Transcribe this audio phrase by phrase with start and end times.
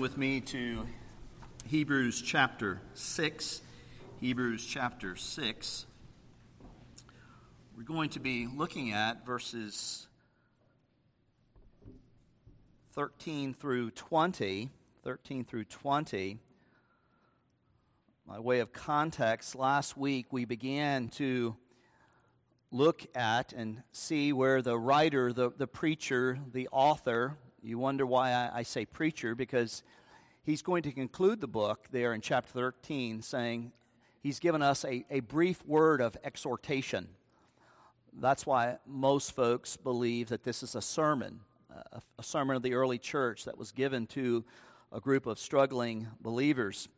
[0.00, 0.86] with me to
[1.64, 3.62] Hebrews chapter 6.
[4.20, 5.86] Hebrews chapter 6.
[7.76, 10.06] We're going to be looking at verses
[12.92, 14.70] 13 through 20.
[15.02, 16.38] 13 through 20.
[18.26, 21.56] By way of context, last week we began to
[22.70, 28.32] look at and see where the writer, the, the preacher, the author, you wonder why
[28.32, 29.82] I, I say preacher, because
[30.42, 33.72] he's going to conclude the book there in chapter 13 saying
[34.22, 37.08] he's given us a, a brief word of exhortation.
[38.18, 41.40] That's why most folks believe that this is a sermon,
[41.92, 44.44] a, a sermon of the early church that was given to
[44.92, 46.88] a group of struggling believers.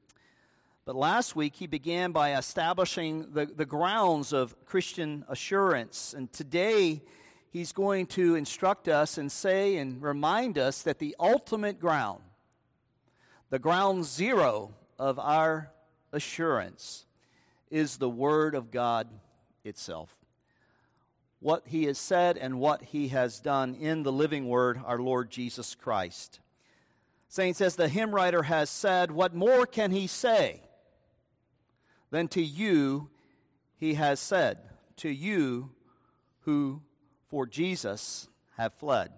[0.85, 6.15] But last week, he began by establishing the, the grounds of Christian assurance.
[6.16, 7.02] And today,
[7.51, 12.21] he's going to instruct us and say and remind us that the ultimate ground,
[13.51, 15.71] the ground zero of our
[16.12, 17.07] assurance,
[17.71, 19.09] is the Word of God
[19.65, 20.16] itself.
[21.41, 25.30] What he has said and what he has done in the living Word, our Lord
[25.30, 26.41] Jesus Christ.
[27.29, 30.63] Saints, as the hymn writer has said, what more can he say
[32.10, 33.10] than to you
[33.76, 34.59] he has said,
[34.96, 35.71] to you
[36.41, 36.82] who
[37.29, 39.12] for Jesus have fled.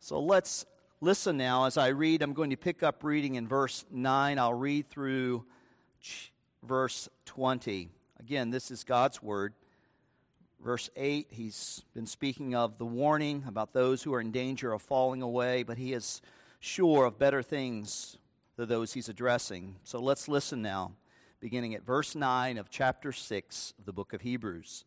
[0.00, 0.66] So let's
[1.00, 2.22] listen now as I read.
[2.22, 4.38] I'm going to pick up reading in verse 9.
[4.38, 5.44] I'll read through
[6.62, 7.90] verse 20.
[8.20, 9.54] Again, this is God's word.
[10.62, 14.80] Verse 8, he's been speaking of the warning about those who are in danger of
[14.80, 16.22] falling away, but he is
[16.58, 18.16] sure of better things
[18.56, 19.76] to those he's addressing.
[19.84, 20.92] So let's listen now,
[21.40, 24.86] beginning at verse 9 of chapter 6 of the book of Hebrews.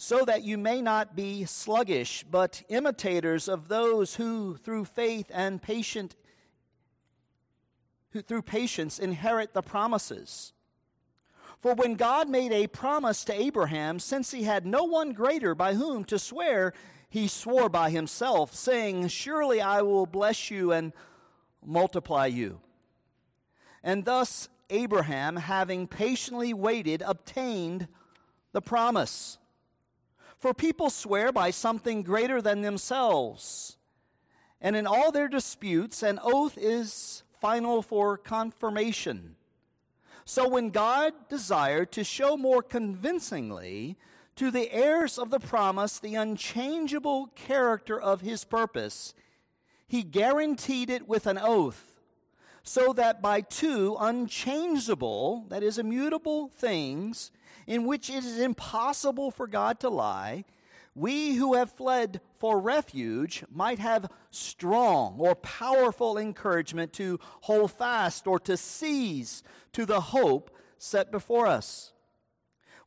[0.00, 5.60] so that you may not be sluggish, but imitators of those who, through faith and
[5.60, 6.14] patient,
[8.12, 10.52] who through patience inherit the promises.
[11.58, 15.74] For when God made a promise to Abraham, since he had no one greater by
[15.74, 16.72] whom to swear,
[17.10, 20.92] he swore by himself, saying, Surely I will bless you and
[21.66, 22.60] multiply you.
[23.82, 27.88] And thus Abraham, having patiently waited, obtained
[28.52, 29.38] the promise.
[30.38, 33.76] For people swear by something greater than themselves.
[34.60, 39.36] And in all their disputes, an oath is final for confirmation.
[40.24, 43.96] So when God desired to show more convincingly
[44.36, 49.14] to the heirs of the promise the unchangeable character of his purpose,
[49.88, 51.98] he guaranteed it with an oath,
[52.62, 57.30] so that by two unchangeable, that is, immutable things,
[57.68, 60.46] in which it is impossible for God to lie,
[60.94, 68.26] we who have fled for refuge might have strong or powerful encouragement to hold fast
[68.26, 69.42] or to seize
[69.74, 71.92] to the hope set before us.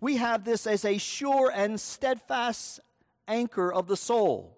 [0.01, 2.79] We have this as a sure and steadfast
[3.27, 4.57] anchor of the soul,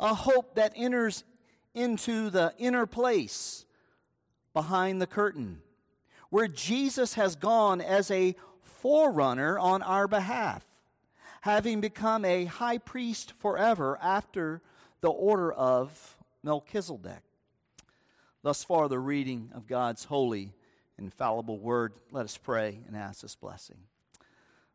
[0.00, 1.22] a hope that enters
[1.74, 3.64] into the inner place
[4.52, 5.62] behind the curtain,
[6.28, 8.34] where Jesus has gone as a
[8.80, 10.66] forerunner on our behalf,
[11.42, 14.62] having become a high priest forever after
[15.00, 17.22] the order of Melchizedek.
[18.42, 20.54] Thus far, the reading of God's holy,
[20.98, 21.92] infallible word.
[22.10, 23.78] Let us pray and ask this blessing.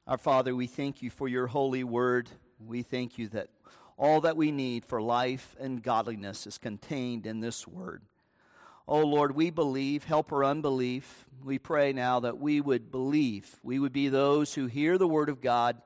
[0.08, 2.30] Our Father, we thank you for your holy word.
[2.60, 3.50] We thank you that
[3.98, 8.04] all that we need for life and godliness is contained in this word.
[8.88, 11.26] Oh Lord, we believe, help our unbelief.
[11.44, 13.56] We pray now that we would believe.
[13.64, 15.82] We would be those who hear the word of God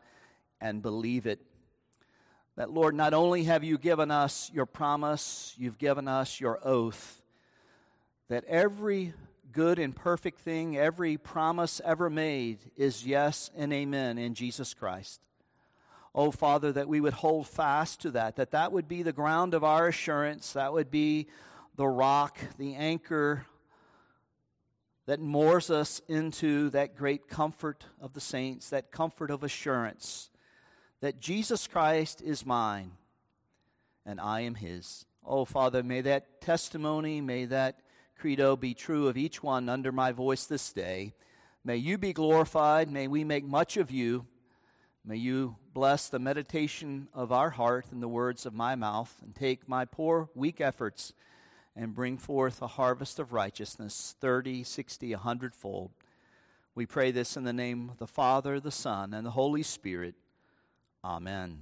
[0.59, 1.39] and believe it.
[2.57, 7.21] That, Lord, not only have you given us your promise, you've given us your oath,
[8.27, 9.13] that every
[9.53, 15.21] good and perfect thing, every promise ever made is yes and amen in Jesus Christ.
[16.13, 19.53] Oh, Father, that we would hold fast to that, that that would be the ground
[19.53, 21.27] of our assurance, that would be
[21.79, 23.45] the rock, the anchor
[25.05, 30.29] that moors us into that great comfort of the saints, that comfort of assurance
[30.99, 32.91] that Jesus Christ is mine
[34.05, 35.05] and I am his.
[35.25, 37.79] Oh, Father, may that testimony, may that
[38.17, 41.13] credo be true of each one under my voice this day.
[41.63, 42.91] May you be glorified.
[42.91, 44.25] May we make much of you.
[45.05, 49.33] May you bless the meditation of our heart and the words of my mouth, and
[49.33, 51.13] take my poor, weak efforts
[51.79, 55.91] and bring forth a harvest of righteousness, 30, 60, a hundredfold.
[56.75, 60.15] We pray this in the name of the Father, the Son, and the Holy Spirit.
[61.05, 61.61] Amen.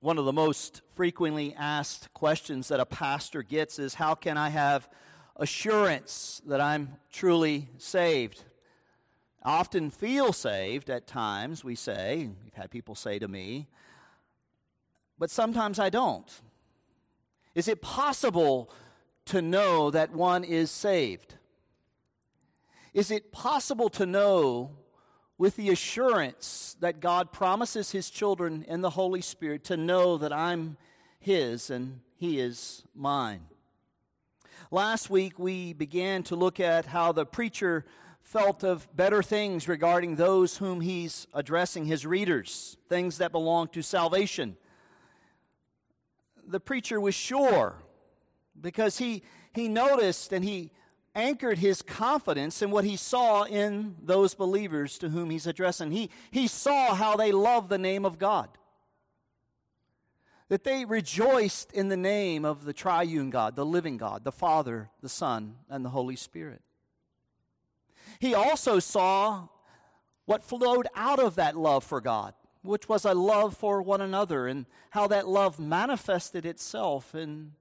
[0.00, 4.48] One of the most frequently asked questions that a pastor gets is How can I
[4.48, 4.88] have
[5.36, 8.44] assurance that I'm truly saved?
[9.42, 12.30] I often feel saved at times, we say.
[12.44, 13.68] We've had people say to me,
[15.18, 16.32] but sometimes I don't.
[17.54, 18.70] Is it possible
[19.26, 21.34] to know that one is saved?
[22.94, 24.70] Is it possible to know
[25.38, 30.32] with the assurance that God promises His children in the Holy Spirit to know that
[30.32, 30.76] I'm
[31.18, 33.46] His and He is mine?
[34.70, 37.84] Last week we began to look at how the preacher
[38.22, 43.82] felt of better things regarding those whom he's addressing his readers, things that belong to
[43.82, 44.56] salvation.
[46.52, 47.76] The preacher was sure
[48.60, 49.22] because he,
[49.54, 50.70] he noticed and he
[51.14, 55.92] anchored his confidence in what he saw in those believers to whom he's addressing.
[55.92, 58.50] He, he saw how they loved the name of God,
[60.48, 64.90] that they rejoiced in the name of the triune God, the living God, the Father,
[65.00, 66.60] the Son, and the Holy Spirit.
[68.18, 69.48] He also saw
[70.26, 74.46] what flowed out of that love for God, which was a love for one another,
[74.46, 77.52] and how that love manifested itself in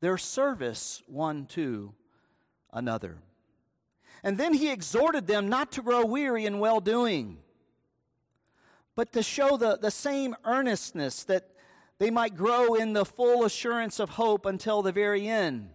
[0.00, 1.94] their service one to
[2.72, 3.18] another.
[4.22, 7.38] And then he exhorted them not to grow weary in well doing,
[8.94, 11.48] but to show the, the same earnestness that
[11.98, 15.70] they might grow in the full assurance of hope until the very end.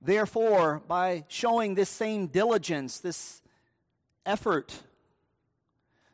[0.00, 3.42] Therefore, by showing this same diligence, this
[4.24, 4.82] effort,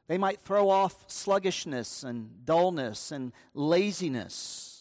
[0.07, 4.75] they might throw off sluggishness and dullness and laziness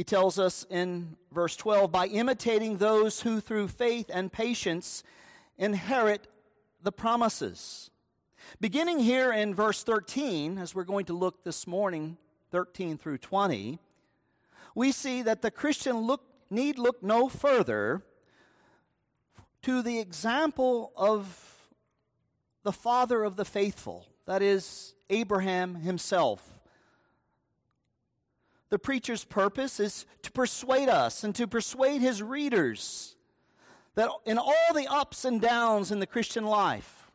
[0.00, 5.02] he tells us in verse 12 by imitating those who through faith and patience
[5.58, 6.26] inherit
[6.82, 7.90] the promises.
[8.62, 12.16] Beginning here in verse 13, as we're going to look this morning,
[12.50, 13.78] 13 through 20,
[14.74, 18.02] we see that the Christian look, need look no further
[19.60, 21.59] to the example of
[22.62, 26.60] the father of the faithful, that is, Abraham himself.
[28.68, 33.16] The preacher's purpose is to persuade us and to persuade his readers
[33.96, 37.10] that in all the ups and downs in the Christian life,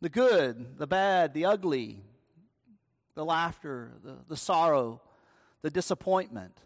[0.00, 2.02] the good, the bad, the ugly,
[3.14, 5.00] the laughter, the, the sorrow,
[5.62, 6.58] the disappointment,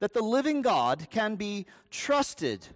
[0.00, 2.66] that the living God can be trusted,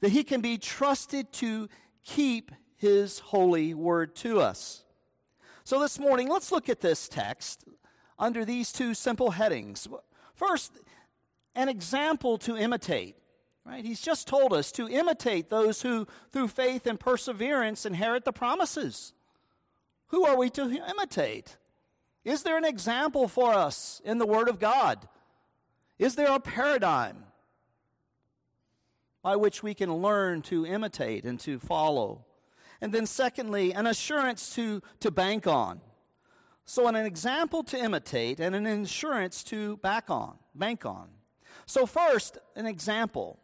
[0.00, 1.68] that he can be trusted to
[2.04, 4.84] keep his holy word to us.
[5.64, 7.64] So this morning, let's look at this text
[8.18, 9.86] under these two simple headings.
[10.34, 10.72] First,
[11.54, 13.16] an example to imitate.
[13.64, 13.84] Right?
[13.84, 19.12] He's just told us to imitate those who, through faith and perseverance, inherit the promises.
[20.08, 21.56] Who are we to imitate?
[22.24, 25.08] Is there an example for us in the Word of God?
[25.98, 27.24] Is there a paradigm
[29.22, 32.24] by which we can learn to imitate and to follow?
[32.80, 35.80] And then, secondly, an assurance to, to bank on.
[36.64, 41.08] So, an example to imitate and an insurance to back on, bank on.
[41.66, 43.38] So, first, an example.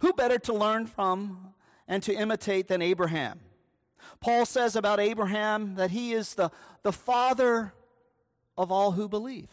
[0.00, 1.54] Who better to learn from
[1.86, 3.40] and to imitate than Abraham?
[4.20, 6.50] Paul says about Abraham that he is the,
[6.82, 7.72] the father
[8.56, 9.48] of all who believe.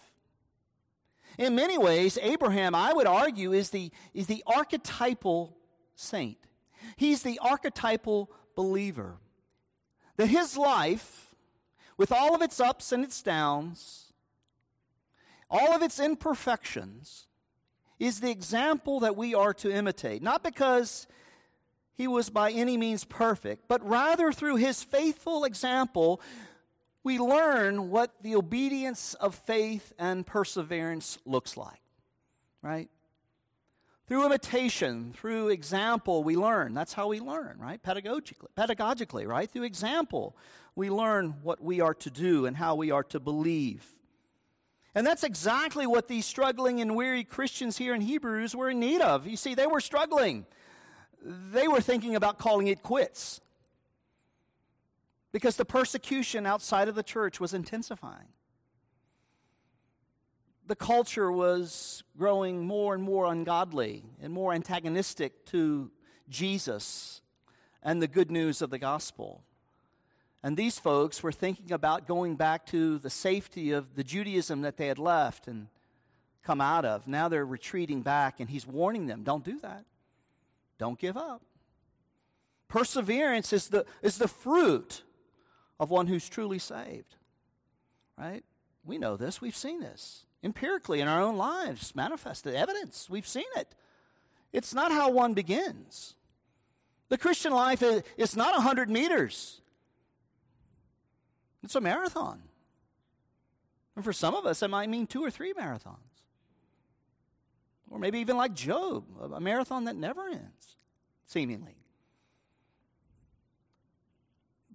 [1.37, 5.55] In many ways, Abraham, I would argue, is the, is the archetypal
[5.95, 6.37] saint.
[6.95, 9.17] He's the archetypal believer.
[10.17, 11.35] That his life
[11.97, 14.13] with all of its ups and its downs,
[15.49, 17.27] all of its imperfections,
[17.99, 20.21] is the example that we are to imitate.
[20.21, 21.07] Not because
[21.93, 26.21] he was by any means perfect, but rather through his faithful example,
[27.07, 31.79] we learn what the obedience of faith and perseverance looks like.
[32.61, 32.89] Right?
[34.07, 36.73] Through imitation, through example, we learn.
[36.73, 37.81] That's how we learn, right?
[37.81, 39.49] Pedagogically, pedagogically, right?
[39.49, 40.35] Through example,
[40.75, 43.85] we learn what we are to do and how we are to believe.
[44.93, 48.99] And that's exactly what these struggling and weary Christians here in Hebrews were in need
[48.99, 49.25] of.
[49.25, 50.45] You see, they were struggling.
[51.23, 53.39] They were thinking about calling it quits
[55.31, 58.29] because the persecution outside of the church was intensifying.
[60.67, 65.89] the culture was growing more and more ungodly and more antagonistic to
[66.29, 67.21] Jesus
[67.81, 69.43] and the good news of the gospel.
[70.43, 74.77] And these folks were thinking about going back to the safety of the Judaism that
[74.77, 75.67] they had left and
[76.43, 77.07] come out of.
[77.07, 79.85] Now they're retreating back, and he's warning them don't do that.
[80.77, 81.41] Don't give up.
[82.67, 85.03] Perseverance is the, is the fruit
[85.79, 87.15] of one who's truly saved.
[88.17, 88.43] Right?
[88.83, 93.09] We know this, we've seen this empirically in our own lives, manifested evidence.
[93.09, 93.67] We've seen it.
[94.53, 96.15] It's not how one begins.
[97.09, 99.61] The Christian life is, is not 100 meters,
[101.63, 102.41] it's a marathon.
[103.95, 105.97] And for some of us, it might mean two or three marathons.
[107.89, 110.77] Or maybe even like Job, a marathon that never ends,
[111.25, 111.75] seemingly.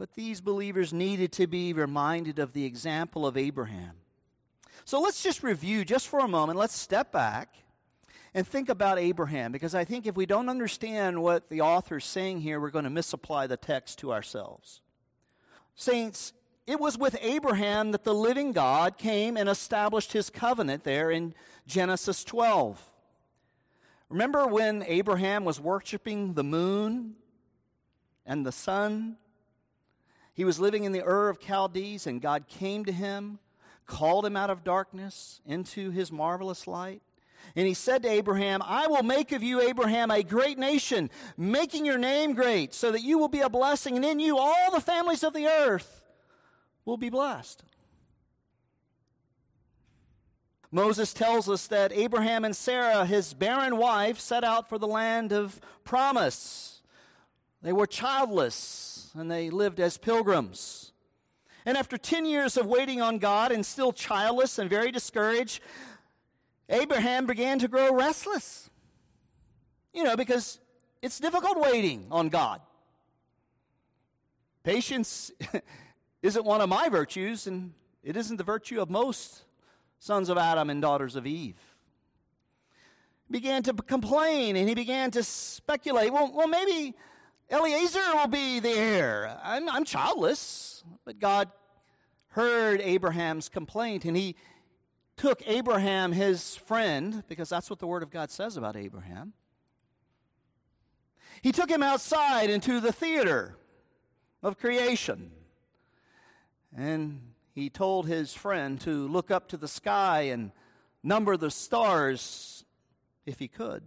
[0.02, 3.92] But these believers needed to be reminded of the example of Abraham.
[4.85, 6.59] So let's just review just for a moment.
[6.59, 7.54] Let's step back
[8.35, 12.04] and think about Abraham because I think if we don't understand what the author is
[12.04, 14.80] saying here, we're going to misapply the text to ourselves.
[15.76, 16.32] Saints,
[16.66, 21.32] it was with Abraham that the living God came and established his covenant there in
[21.68, 22.90] Genesis 12.
[24.09, 27.14] Remember when Abraham was worshiping the moon
[28.26, 29.16] and the sun?
[30.35, 33.39] He was living in the Ur of Chaldees, and God came to him,
[33.87, 37.03] called him out of darkness into his marvelous light.
[37.55, 41.85] And he said to Abraham, I will make of you, Abraham, a great nation, making
[41.85, 44.81] your name great, so that you will be a blessing, and in you all the
[44.81, 46.03] families of the earth
[46.85, 47.62] will be blessed.
[50.71, 55.31] Moses tells us that Abraham and Sarah, his barren wife, set out for the land
[55.31, 56.81] of promise.
[57.61, 60.92] They were childless and they lived as pilgrims.
[61.64, 65.61] And after 10 years of waiting on God and still childless and very discouraged,
[66.69, 68.69] Abraham began to grow restless.
[69.92, 70.59] You know, because
[71.02, 72.61] it's difficult waiting on God.
[74.64, 75.31] Patience
[76.23, 79.45] isn't one of my virtues, and it isn't the virtue of most
[79.99, 81.57] sons of Adam and daughters of Eve.
[83.31, 86.12] Began to complain and he began to speculate.
[86.12, 86.95] Well, well maybe
[87.52, 89.38] Eliezer will be the heir.
[89.44, 90.82] I'm, I'm childless.
[91.04, 91.50] But God
[92.28, 94.37] heard Abraham's complaint and he
[95.16, 99.35] took Abraham, his friend, because that's what the Word of God says about Abraham.
[101.42, 103.56] He took him outside into the theater
[104.42, 105.32] of creation.
[106.75, 107.21] And
[107.54, 110.52] he told his friend to look up to the sky and
[111.02, 112.64] number the stars
[113.26, 113.82] if he could.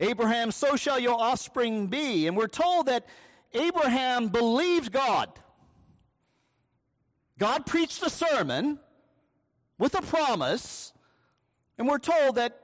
[0.00, 2.26] Abraham, so shall your offspring be.
[2.26, 3.06] And we're told that
[3.52, 5.30] Abraham believed God.
[7.38, 8.80] God preached a sermon
[9.78, 10.92] with a promise,
[11.78, 12.60] and we're told that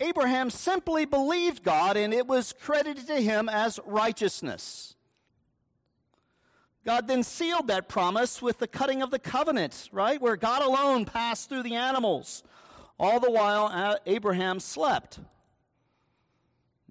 [0.00, 4.96] Abraham simply believed God and it was credited to him as righteousness.
[6.84, 10.20] God then sealed that promise with the cutting of the covenant, right?
[10.20, 12.42] Where God alone passed through the animals.
[12.98, 15.20] All the while, Abraham slept.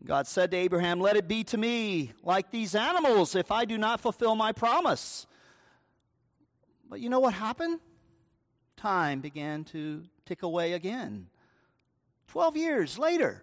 [0.06, 3.78] God said to Abraham, Let it be to me like these animals if I do
[3.78, 5.26] not fulfill my promise.
[6.90, 7.80] But you know what happened?
[8.84, 11.28] time began to tick away again.
[12.28, 13.42] Twelve years later,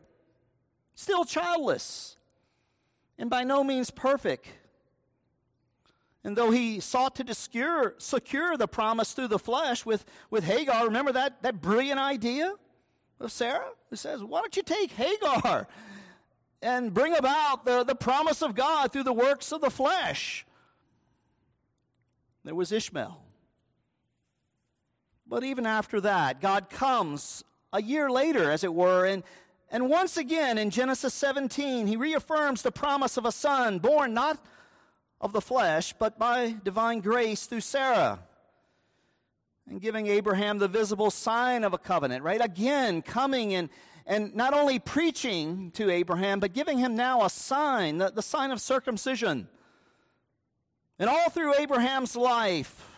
[0.94, 2.18] still childless,
[3.18, 4.48] and by no means perfect.
[6.22, 10.84] And though he sought to secure, secure the promise through the flesh with, with Hagar,
[10.84, 12.52] remember that, that brilliant idea
[13.18, 13.70] of Sarah?
[13.88, 15.66] Who says, Why don't you take Hagar
[16.62, 20.44] and bring about the, the promise of God through the works of the flesh?
[22.44, 23.20] There was Ishmael.
[25.26, 29.22] But even after that, God comes a year later, as it were, and,
[29.70, 34.44] and once again in Genesis 17, he reaffirms the promise of a son born not
[35.20, 38.18] of the flesh, but by divine grace through Sarah.
[39.68, 42.44] And giving Abraham the visible sign of a covenant, right?
[42.44, 43.68] Again, coming and,
[44.06, 48.50] and not only preaching to Abraham, but giving him now a sign, the, the sign
[48.50, 49.48] of circumcision.
[50.98, 52.90] And all through Abraham's life,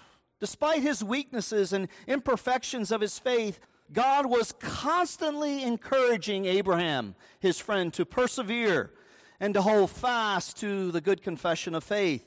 [0.43, 3.61] Despite his weaknesses and imperfections of his faith,
[3.93, 8.91] God was constantly encouraging Abraham, his friend, to persevere
[9.39, 12.27] and to hold fast to the good confession of faith.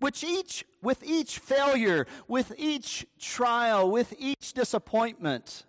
[0.00, 5.64] Which each, with each failure, with each trial, with each disappointment,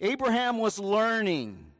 [0.00, 1.72] Abraham was learning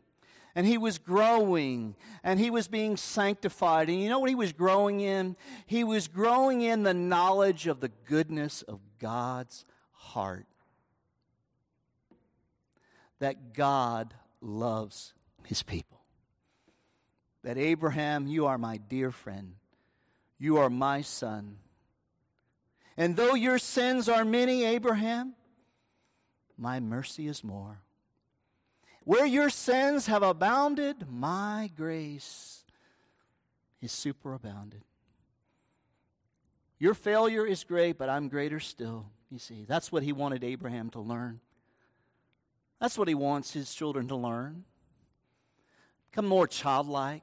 [0.54, 1.94] and he was growing
[2.24, 3.88] and he was being sanctified.
[3.88, 5.36] And you know what he was growing in?
[5.66, 10.46] He was growing in the knowledge of the goodness of God's heart.
[13.18, 16.00] that God loves his people.
[17.42, 19.54] That Abraham, you are my dear friend.
[20.38, 21.56] You are my son.
[22.96, 25.34] And though your sins are many, Abraham,
[26.58, 27.82] my mercy is more.
[29.06, 32.64] Where your sins have abounded, my grace
[33.80, 34.82] is superabounded.
[36.80, 39.06] Your failure is great, but I'm greater still.
[39.30, 41.38] You see, that's what he wanted Abraham to learn.
[42.80, 44.64] That's what he wants his children to learn.
[46.10, 47.22] Become more childlike,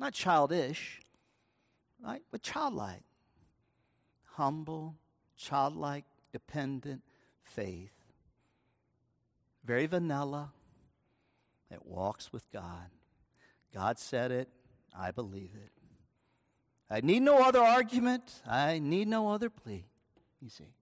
[0.00, 1.02] not childish,
[2.02, 2.22] right?
[2.30, 3.02] But childlike.
[4.36, 4.94] Humble,
[5.36, 7.02] childlike, dependent
[7.42, 7.92] faith.
[9.62, 10.52] Very vanilla.
[11.70, 12.90] It walks with God.
[13.74, 14.48] God said it.
[14.98, 15.72] I believe it.
[16.88, 18.42] I need no other argument.
[18.46, 19.86] I need no other plea.
[20.40, 20.74] You see.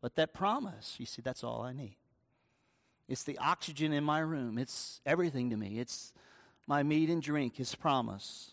[0.00, 1.96] But that promise, you see, that's all I need.
[3.08, 4.56] It's the oxygen in my room.
[4.56, 5.78] It's everything to me.
[5.78, 6.12] It's
[6.66, 8.52] my meat and drink, his promise.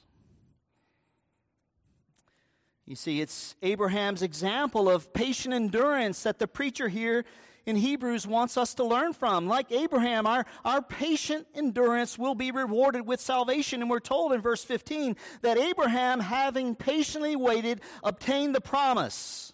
[2.86, 7.26] You see, it's Abraham's example of patient endurance that the preacher here
[7.68, 9.46] in Hebrews wants us to learn from.
[9.46, 13.82] Like Abraham, our, our patient endurance will be rewarded with salvation.
[13.82, 19.52] And we're told in verse 15 that Abraham, having patiently waited, obtained the promise.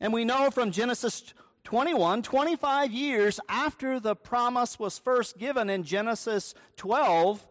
[0.00, 5.82] And we know from Genesis 21, 25 years after the promise was first given in
[5.82, 7.44] Genesis 12,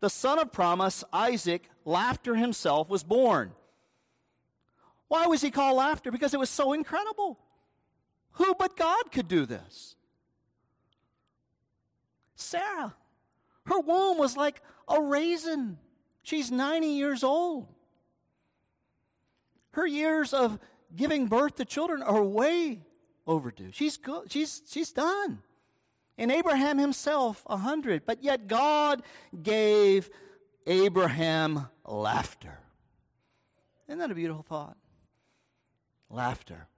[0.00, 3.52] the son of promise, Isaac, Laughter himself, was born.
[5.08, 6.10] Why was he called Laughter?
[6.10, 7.38] Because it was so incredible.
[8.38, 9.96] Who but God could do this?
[12.36, 12.94] Sarah,
[13.66, 15.76] her womb was like a raisin.
[16.22, 17.66] She's 90 years old.
[19.72, 20.58] Her years of
[20.94, 22.80] giving birth to children are way
[23.26, 23.70] overdue.
[23.72, 24.30] She's good.
[24.30, 25.40] She's, she's done.
[26.16, 28.06] And Abraham himself, a hundred.
[28.06, 29.02] But yet God
[29.42, 30.10] gave
[30.66, 32.58] Abraham laughter.
[33.88, 34.76] Isn't that a beautiful thought?
[36.08, 36.68] Laughter.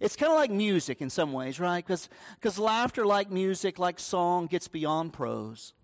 [0.00, 1.84] It's kind of like music in some ways, right?
[1.84, 5.74] Because laughter, like music, like song, gets beyond prose.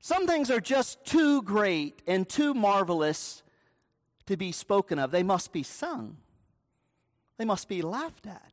[0.00, 3.42] Some things are just too great and too marvelous
[4.26, 5.10] to be spoken of.
[5.10, 6.18] They must be sung.
[7.38, 8.52] They must be laughed at.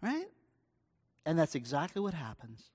[0.00, 0.28] Right?
[1.24, 2.70] And that's exactly what happens.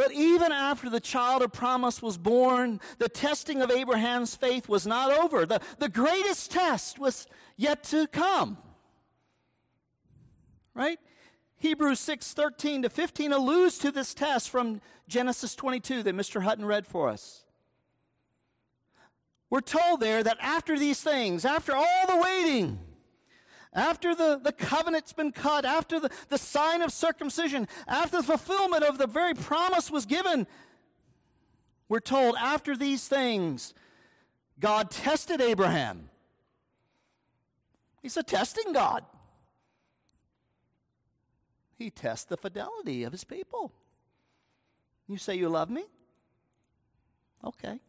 [0.00, 4.86] But even after the child of promise was born, the testing of Abraham's faith was
[4.86, 5.44] not over.
[5.44, 7.26] The, the greatest test was
[7.58, 8.56] yet to come.
[10.72, 10.98] Right?
[11.58, 16.44] Hebrews 6 13 to 15 alludes to this test from Genesis 22 that Mr.
[16.44, 17.44] Hutton read for us.
[19.50, 22.78] We're told there that after these things, after all the waiting,
[23.72, 28.82] after the, the covenant's been cut, after the, the sign of circumcision, after the fulfillment
[28.82, 30.46] of the very promise was given,
[31.88, 33.74] we're told after these things,
[34.58, 36.10] God tested Abraham.
[38.02, 39.04] He's a testing God.
[41.78, 43.72] He tests the fidelity of his people.
[45.06, 45.84] You say you love me?
[47.44, 47.80] Okay.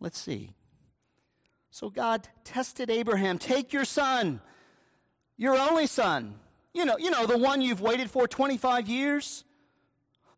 [0.00, 0.54] Let's see.
[1.78, 3.38] So God tested Abraham.
[3.38, 4.40] Take your son,
[5.36, 6.34] your only son.
[6.74, 9.44] You know, you know, the one you've waited for 25 years.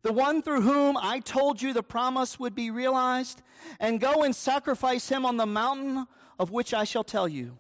[0.03, 3.41] The one through whom I told you the promise would be realized,
[3.79, 6.07] and go and sacrifice him on the mountain
[6.39, 7.57] of which I shall tell you.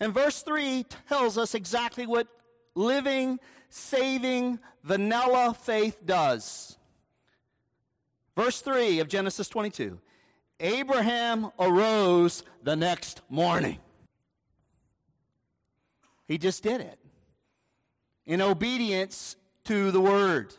[0.00, 2.26] And verse 3 tells us exactly what
[2.74, 6.76] living, saving, vanilla faith does.
[8.36, 10.00] Verse 3 of Genesis 22
[10.62, 13.78] Abraham arose the next morning.
[16.28, 16.98] He just did it
[18.24, 20.54] in obedience to the word,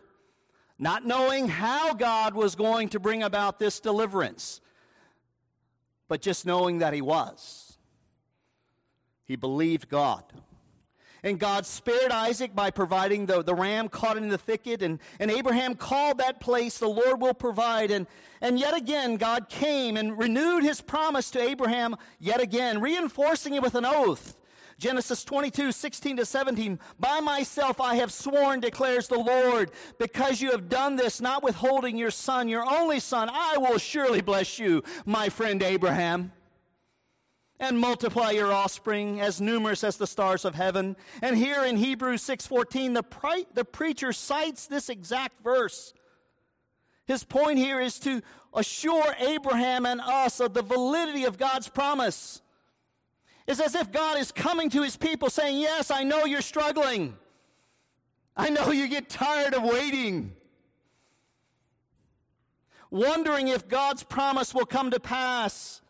[0.77, 4.59] not knowing how God was going to bring about this deliverance,
[6.09, 7.77] but just knowing that he was.
[9.23, 10.25] He believed God.
[11.23, 14.81] And God spared Isaac by providing the, the ram caught in the thicket.
[14.81, 17.91] And, and Abraham called that place, the Lord will provide.
[17.91, 18.07] And,
[18.41, 23.63] and yet again, God came and renewed his promise to Abraham yet again, reinforcing it
[23.63, 24.35] with an oath.
[24.77, 26.79] Genesis 22, 16 to 17.
[26.99, 31.97] By myself I have sworn, declares the Lord, because you have done this, not withholding
[31.97, 36.33] your son, your only son, I will surely bless you, my friend Abraham
[37.59, 40.95] and multiply your offspring as numerous as the stars of heaven.
[41.21, 45.93] And here in Hebrews 6:14 the, the preacher cites this exact verse.
[47.05, 48.21] His point here is to
[48.53, 52.41] assure Abraham and us of the validity of God's promise.
[53.47, 57.17] It's as if God is coming to his people saying, Yes, I know you're struggling.
[58.35, 60.33] I know you get tired of waiting.
[62.89, 65.81] Wondering if God's promise will come to pass.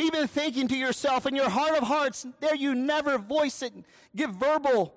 [0.00, 3.74] Even thinking to yourself in your heart of hearts, there you never voice it,
[4.16, 4.94] give verbal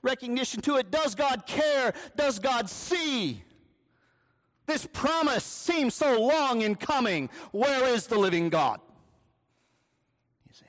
[0.00, 0.92] recognition to it.
[0.92, 1.92] Does God care?
[2.14, 3.42] Does God see?
[4.66, 7.30] This promise seems so long in coming.
[7.50, 8.80] Where is the living God?
[10.46, 10.64] You see.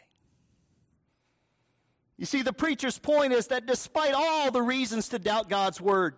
[2.17, 6.15] You see, the preacher's point is that despite all the reasons to doubt God's word,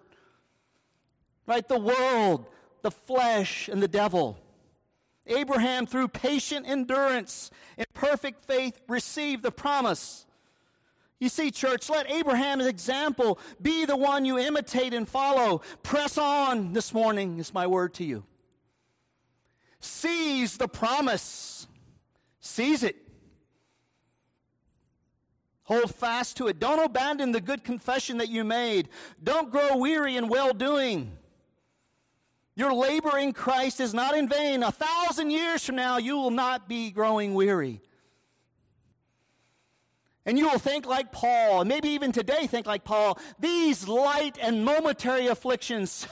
[1.45, 2.45] right, the world,
[2.81, 4.39] the flesh, and the devil,
[5.27, 10.25] Abraham, through patient endurance and perfect faith, received the promise.
[11.19, 15.61] You see, church, let Abraham's example be the one you imitate and follow.
[15.81, 18.23] Press on this morning, is my word to you.
[19.79, 21.67] Seize the promise,
[22.39, 22.95] seize it.
[25.63, 26.59] Hold fast to it.
[26.59, 28.87] Don't abandon the good confession that you made.
[29.21, 31.17] Don't grow weary in well doing.
[32.57, 34.63] Your labor in Christ is not in vain.
[34.63, 37.83] A thousand years from now, you will not be growing weary.
[40.25, 43.19] And you will think like Paul, and maybe even today think like Paul.
[43.39, 46.07] These light and momentary afflictions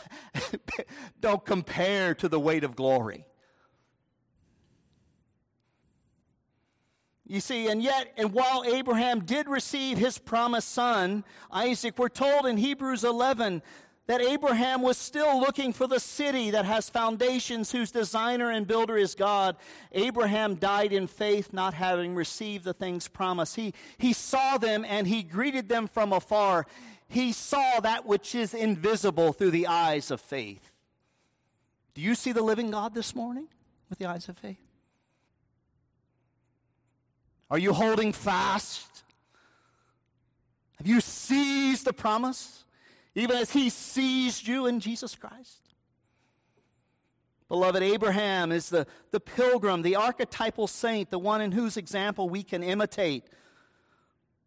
[1.19, 3.25] don't compare to the weight of glory.
[7.27, 12.45] You see, and yet, and while Abraham did receive his promised son, Isaac, we're told
[12.45, 13.63] in Hebrews 11
[14.07, 18.97] that Abraham was still looking for the city that has foundations, whose designer and builder
[18.97, 19.55] is God.
[19.91, 23.55] Abraham died in faith, not having received the things promised.
[23.55, 26.67] He, he saw them and he greeted them from afar.
[27.07, 30.71] He saw that which is invisible through the eyes of faith.
[31.95, 33.47] Do you see the living God this morning
[33.89, 34.57] with the eyes of faith?
[37.49, 39.03] Are you holding fast?
[40.77, 42.64] Have you seized the promise?
[43.15, 45.61] Even as he seized you in Jesus Christ.
[47.47, 52.43] Beloved, Abraham is the, the pilgrim, the archetypal saint, the one in whose example we
[52.43, 53.23] can imitate,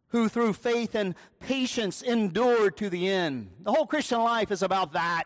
[0.09, 3.51] who through faith and patience endured to the end.
[3.63, 5.25] The whole Christian life is about that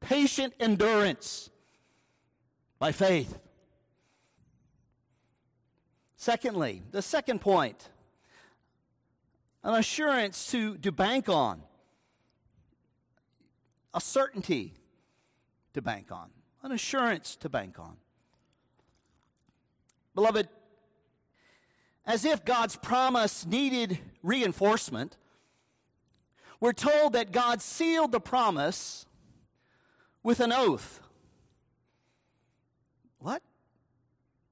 [0.00, 1.50] patient endurance
[2.78, 3.38] by faith.
[6.16, 7.88] Secondly, the second point
[9.64, 11.62] an assurance to, to bank on,
[13.94, 14.74] a certainty
[15.72, 16.28] to bank on,
[16.62, 17.96] an assurance to bank on.
[20.14, 20.48] Beloved,
[22.06, 25.16] as if God's promise needed reinforcement,
[26.60, 29.06] we're told that God sealed the promise
[30.22, 31.00] with an oath.
[33.18, 33.42] What?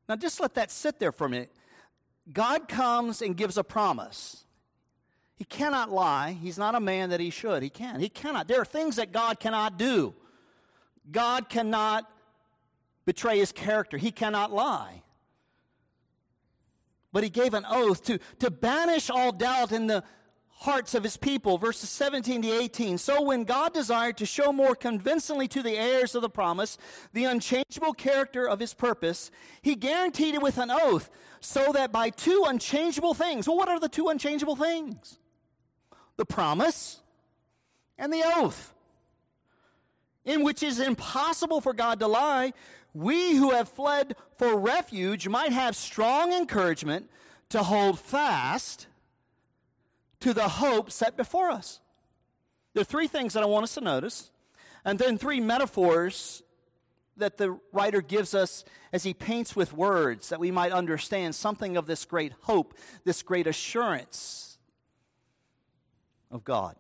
[0.09, 1.53] Now just let that sit there for a minute.
[2.33, 4.42] God comes and gives a promise.
[5.43, 6.39] He cannot lie.
[6.41, 7.65] He's not a man that he should.
[7.65, 7.99] He can.
[7.99, 8.47] He cannot.
[8.47, 10.15] There are things that God cannot do.
[11.11, 12.09] God cannot
[13.07, 13.97] betray his character.
[13.99, 15.03] He cannot lie.
[17.13, 20.05] But he gave an oath to, to banish all doubt in the
[20.49, 21.59] hearts of his people.
[21.59, 22.97] Verses 17 to 18.
[22.97, 26.79] So when God desired to show more convincingly to the heirs of the promise
[27.15, 32.11] the unchangeable character of his purpose, he guaranteed it with an oath, so that by
[32.11, 35.19] two unchangeable things, well, what are the two unchangeable things?
[36.23, 37.01] The promise
[37.99, 38.73] and the oath,
[40.25, 42.53] in which it is impossible for God to lie,
[42.95, 47.11] we who have fled for refuge might have strong encouragement
[47.49, 48.87] to hold fast
[50.21, 51.81] to the hope set before us.
[52.73, 54.31] There are three things that I want us to notice,
[54.85, 56.45] and then three metaphors
[57.17, 61.77] that the writer gives us as he paints with words that we might understand something
[61.77, 64.52] of this great hope, this great assurance
[66.33, 66.75] of God.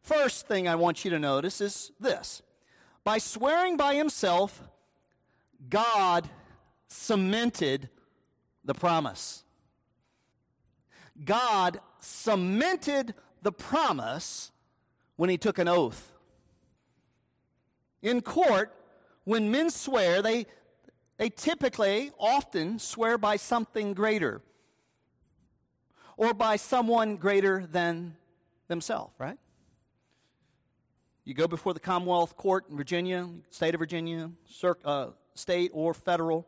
[0.00, 2.42] First thing I want you to notice is this
[3.04, 4.62] by swearing by himself,
[5.68, 6.28] God
[6.86, 7.88] cemented
[8.64, 9.44] the promise.
[11.24, 14.50] God cemented the promise
[15.16, 16.12] when he took an oath.
[18.02, 18.72] In court,
[19.24, 20.46] when men swear, they,
[21.16, 24.40] they typically, often swear by something greater
[26.16, 28.16] or by someone greater than
[28.68, 29.38] themselves, right?
[31.24, 34.30] You go before the Commonwealth Court in Virginia, state of Virginia,
[34.84, 36.46] uh, state or federal.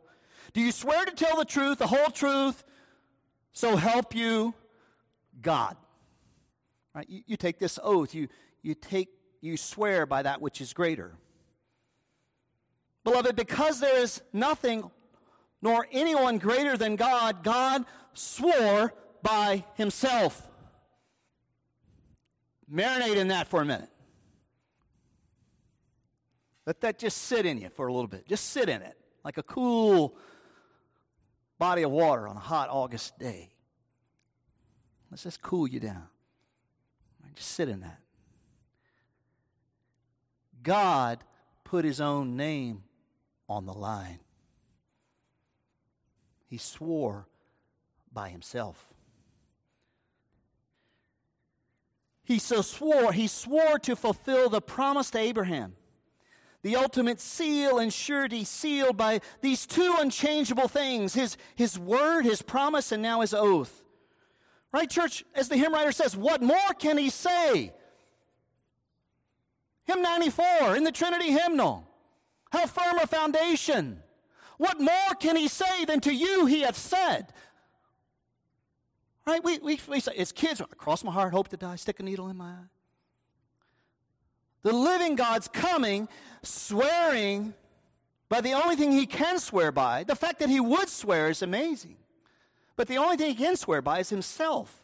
[0.52, 2.64] Do you swear to tell the truth, the whole truth,
[3.52, 4.54] so help you
[5.42, 5.76] God?
[6.94, 7.06] Right?
[7.08, 8.14] You, you take this oath.
[8.14, 8.28] You,
[8.62, 11.12] you, take, you swear by that which is greater.
[13.04, 14.90] Beloved, because there is nothing
[15.62, 20.49] nor anyone greater than God, God swore by himself.
[22.72, 23.90] Marinate in that for a minute.
[26.66, 28.28] Let that just sit in you for a little bit.
[28.28, 30.16] Just sit in it like a cool
[31.58, 33.50] body of water on a hot August day.
[35.10, 36.06] Let's just cool you down.
[37.34, 38.00] Just sit in that.
[40.62, 41.24] God
[41.64, 42.82] put his own name
[43.48, 44.20] on the line.
[46.46, 47.26] He swore
[48.12, 48.88] by himself.
[52.30, 55.74] He so swore, he swore to fulfill the promise to Abraham.
[56.62, 62.40] The ultimate seal and surety sealed by these two unchangeable things his, his word, his
[62.40, 63.82] promise, and now his oath.
[64.70, 65.24] Right, church?
[65.34, 67.72] As the hymn writer says, what more can he say?
[69.86, 71.84] Hymn 94 in the Trinity hymnal.
[72.52, 74.04] How firm a foundation.
[74.56, 77.32] What more can he say than to you he hath said?
[79.30, 79.44] Right?
[79.44, 82.28] We, we, we say, it's kids, cross my heart, hope to die, stick a needle
[82.28, 82.68] in my eye.
[84.62, 86.08] The living God's coming,
[86.42, 87.54] swearing
[88.28, 90.02] by the only thing he can swear by.
[90.02, 91.96] The fact that he would swear is amazing.
[92.74, 94.82] But the only thing he can swear by is himself.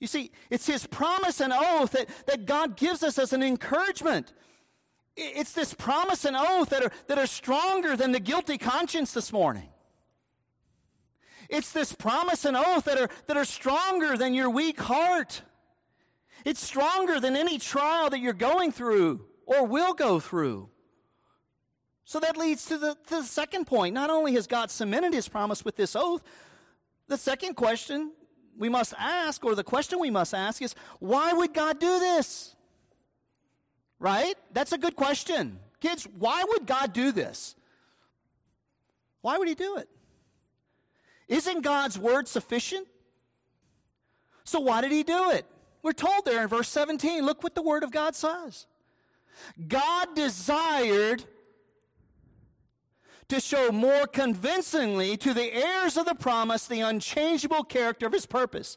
[0.00, 4.32] You see, it's his promise and oath that, that God gives us as an encouragement.
[5.16, 9.32] It's this promise and oath that are, that are stronger than the guilty conscience this
[9.32, 9.68] morning.
[11.48, 15.42] It's this promise and oath that are, that are stronger than your weak heart.
[16.44, 20.68] It's stronger than any trial that you're going through or will go through.
[22.04, 23.94] So that leads to the, to the second point.
[23.94, 26.22] Not only has God cemented his promise with this oath,
[27.08, 28.12] the second question
[28.56, 32.54] we must ask, or the question we must ask, is why would God do this?
[33.98, 34.34] Right?
[34.52, 35.58] That's a good question.
[35.80, 37.56] Kids, why would God do this?
[39.20, 39.88] Why would he do it?
[41.28, 42.86] Isn't God's word sufficient?
[44.44, 45.44] So why did he do it?
[45.82, 48.66] We're told there in verse 17, look what the word of God says.
[49.68, 51.24] God desired
[53.28, 58.26] to show more convincingly to the heirs of the promise the unchangeable character of his
[58.26, 58.76] purpose.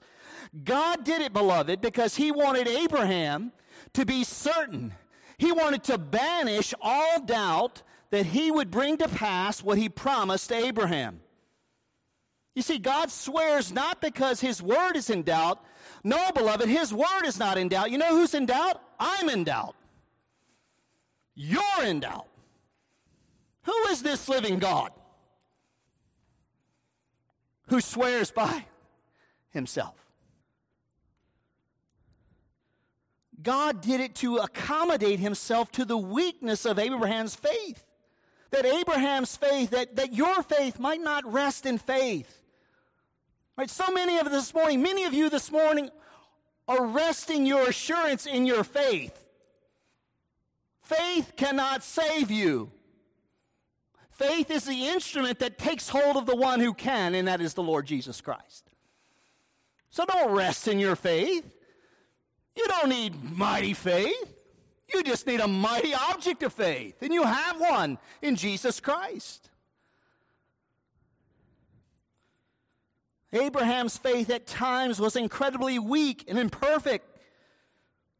[0.64, 3.52] God did it, beloved, because he wanted Abraham
[3.94, 4.94] to be certain.
[5.38, 10.52] He wanted to banish all doubt that he would bring to pass what he promised
[10.52, 11.22] Abraham.
[12.60, 15.64] You see, God swears not because his word is in doubt.
[16.04, 17.90] No, beloved, his word is not in doubt.
[17.90, 18.82] You know who's in doubt?
[19.00, 19.78] I'm in doubt.
[21.36, 22.28] You're in doubt.
[23.62, 24.92] Who is this living God
[27.70, 28.66] who swears by
[29.52, 29.96] himself?
[33.42, 37.86] God did it to accommodate himself to the weakness of Abraham's faith.
[38.52, 42.39] That Abraham's faith, that, that your faith might not rest in faith.
[43.60, 43.70] Right?
[43.70, 45.90] So many of this morning, many of you this morning
[46.66, 49.26] are resting your assurance in your faith.
[50.82, 52.72] Faith cannot save you.
[54.12, 57.54] Faith is the instrument that takes hold of the one who can, and that is
[57.54, 58.64] the Lord Jesus Christ.
[59.90, 61.44] So don't rest in your faith.
[62.56, 64.36] You don't need mighty faith.
[64.94, 69.50] You just need a mighty object of faith, and you have one in Jesus Christ.
[73.32, 77.06] Abraham's faith at times was incredibly weak and imperfect.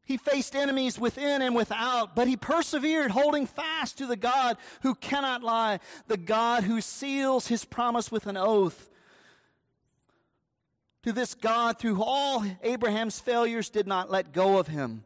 [0.06, 4.96] He faced enemies within and without, but he persevered, holding fast to the God who
[4.96, 8.90] cannot lie, the God who seals his promise with an oath.
[11.04, 15.06] To this God, through all Abraham's failures, did not let go of him.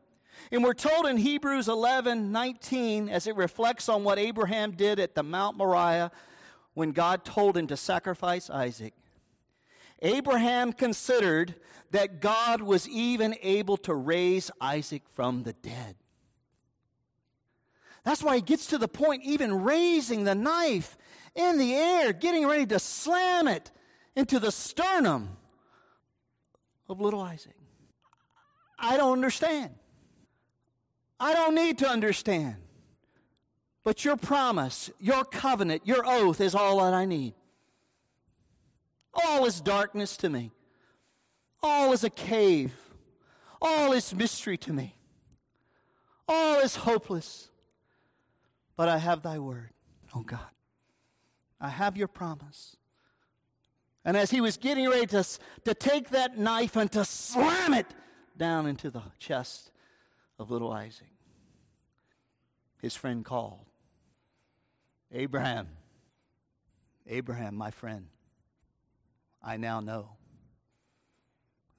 [0.51, 5.15] And we're told in Hebrews 11 19, as it reflects on what Abraham did at
[5.15, 6.11] the Mount Moriah
[6.73, 8.93] when God told him to sacrifice Isaac.
[10.03, 11.55] Abraham considered
[11.91, 15.95] that God was even able to raise Isaac from the dead.
[18.03, 20.97] That's why he gets to the point, even raising the knife
[21.35, 23.71] in the air, getting ready to slam it
[24.15, 25.37] into the sternum
[26.89, 27.55] of little Isaac.
[28.77, 29.73] I don't understand.
[31.19, 32.55] I don't need to understand.
[33.85, 37.33] But your promise, your covenant, your oath is all that I need.
[39.13, 40.51] All is darkness to me.
[41.61, 42.73] All is a cave.
[43.61, 44.95] All is mystery to me.
[46.27, 47.49] All is hopeless.
[48.75, 49.69] But I have thy word,
[50.15, 50.39] oh God.
[51.61, 52.75] I have your promise.
[54.03, 55.23] And as he was getting ready to,
[55.63, 57.87] to take that knife and to slam it
[58.35, 59.71] down into the chest
[60.39, 61.07] of little Isaac,
[62.81, 63.65] his friend called
[65.13, 65.69] Abraham,
[67.07, 68.07] Abraham, my friend,
[69.43, 70.09] I now know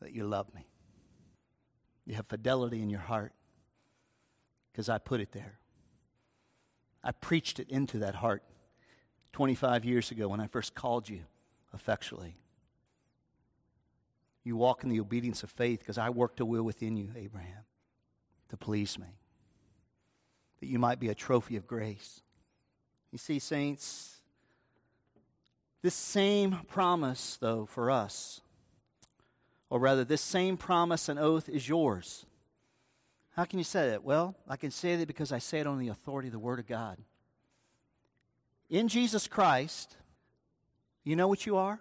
[0.00, 0.66] that you love me.
[2.04, 3.32] You have fidelity in your heart
[4.70, 5.58] because I put it there.
[7.02, 8.42] I preached it into that heart
[9.32, 11.20] 25 years ago when I first called you
[11.72, 12.36] effectually.
[14.42, 17.64] You walk in the obedience of faith because I worked a will within you, Abraham,
[18.50, 19.18] to please me,
[20.60, 22.20] that you might be a trophy of grace.
[23.10, 24.13] You see, saints,
[25.84, 28.40] this same promise, though, for us,
[29.68, 32.24] or rather, this same promise and oath is yours.
[33.36, 34.02] How can you say that?
[34.02, 36.58] Well, I can say that because I say it on the authority of the Word
[36.58, 36.96] of God.
[38.70, 39.94] In Jesus Christ,
[41.04, 41.78] you know what you are?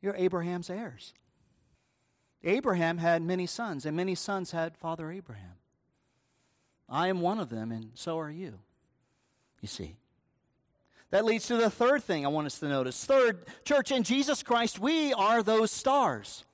[0.00, 1.14] You're Abraham's heirs.
[2.44, 5.56] Abraham had many sons, and many sons had Father Abraham.
[6.88, 8.60] I am one of them, and so are you.
[9.60, 9.96] You see.
[11.10, 13.04] That leads to the third thing I want us to notice.
[13.04, 16.44] Third, church, in Jesus Christ, we are those stars.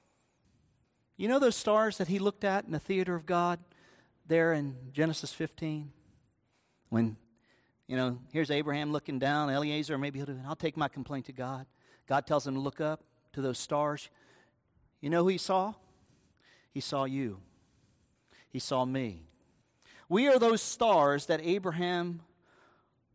[1.16, 3.60] You know those stars that he looked at in the theater of God
[4.26, 5.90] there in Genesis 15?
[6.90, 7.16] When,
[7.86, 10.38] you know, here's Abraham looking down, Eliezer, maybe he'll do, it.
[10.46, 11.66] I'll take my complaint to God.
[12.06, 14.10] God tells him to look up to those stars.
[15.00, 15.74] You know who he saw?
[16.70, 17.40] He saw you.
[18.50, 19.22] He saw me.
[20.08, 22.20] We are those stars that Abraham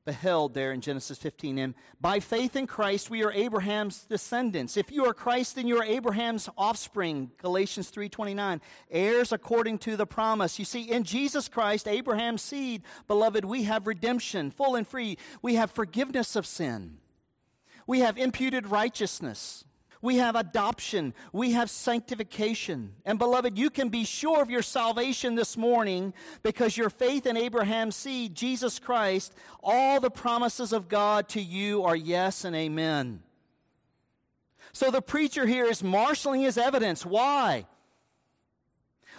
[0.08, 1.58] beheld there in Genesis 15.
[1.60, 4.78] And by faith in Christ, we are Abraham's descendants.
[4.78, 7.32] If you are Christ, then you are Abraham's offspring.
[7.41, 8.62] Galatians 3.29.
[8.89, 10.60] Heirs according to the promise.
[10.60, 15.17] You see, in Jesus Christ, Abraham's seed, beloved, we have redemption, full and free.
[15.41, 17.00] We have forgiveness of sin.
[17.86, 19.65] We have imputed righteousness.
[20.02, 21.14] We have adoption.
[21.34, 22.94] We have sanctification.
[23.06, 27.38] And beloved, you can be sure of your salvation this morning because your faith in
[27.38, 29.34] Abraham's seed, Jesus Christ,
[29.64, 33.24] all the promises of God to you are yes and amen.
[34.72, 37.06] So the preacher here is marshaling his evidence.
[37.06, 37.66] Why?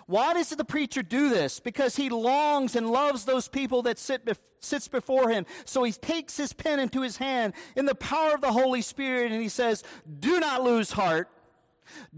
[0.09, 1.61] Why does the preacher do this?
[1.61, 5.45] Because he longs and loves those people that sit bef- sits before him.
[5.67, 9.31] So he takes his pen into his hand in the power of the Holy Spirit
[9.33, 9.85] and he says,
[10.19, 11.29] Do not lose heart.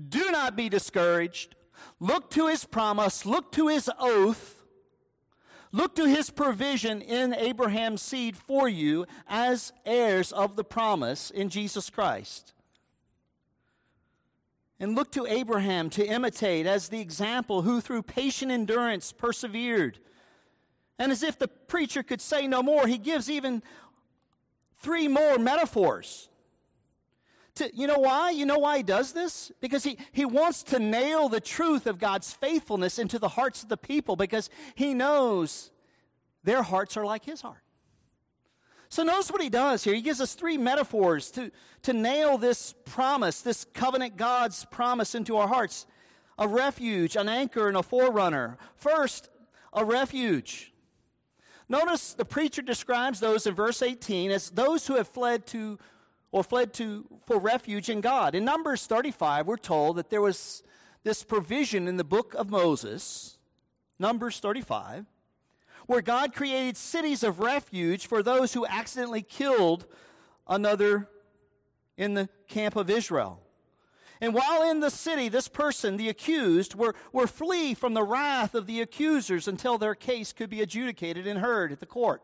[0.09, 1.57] Do not be discouraged.
[1.99, 3.27] Look to his promise.
[3.27, 4.63] Look to his oath.
[5.73, 11.49] Look to his provision in Abraham's seed for you as heirs of the promise in
[11.49, 12.55] Jesus Christ
[14.81, 19.99] and look to Abraham to imitate as the example who through patient endurance persevered.
[20.99, 23.63] And as if the preacher could say no more, he gives even
[24.81, 26.31] three more metaphors.
[27.57, 28.31] To, you know why?
[28.31, 29.53] You know why he does this?
[29.61, 33.69] Because he, he wants to nail the truth of God's faithfulness into the hearts of
[33.69, 35.71] the people because he knows
[36.43, 37.63] their hearts are like his heart.
[38.91, 39.95] So notice what he does here.
[39.95, 45.37] He gives us three metaphors to, to nail this promise, this covenant God's promise into
[45.37, 45.87] our hearts
[46.37, 48.57] a refuge, an anchor, and a forerunner.
[48.75, 49.29] First,
[49.75, 50.73] a refuge.
[51.69, 55.79] Notice the preacher describes those in verse 18 as those who have fled to
[56.33, 58.35] or fled to for refuge in God.
[58.35, 60.63] In Numbers 35, we're told that there was
[61.05, 63.39] this provision in the book of Moses,
[63.99, 65.07] Numbers 35,
[65.91, 69.87] where God created cities of refuge for those who accidentally killed
[70.47, 71.09] another
[71.97, 73.41] in the camp of Israel.
[74.21, 78.55] And while in the city, this person, the accused, were, were flee from the wrath
[78.55, 82.23] of the accusers until their case could be adjudicated and heard at the court.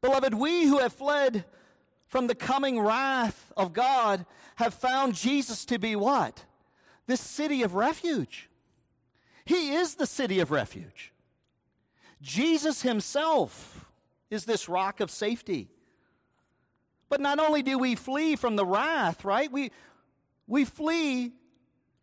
[0.00, 1.44] Beloved, we who have fled
[2.06, 4.24] from the coming wrath of God
[4.56, 6.46] have found Jesus to be what?
[7.06, 8.48] This city of refuge.
[9.44, 11.11] He is the city of refuge.
[12.22, 13.90] Jesus himself
[14.30, 15.68] is this rock of safety.
[17.10, 19.52] But not only do we flee from the wrath, right?
[19.52, 19.72] We,
[20.46, 21.32] we flee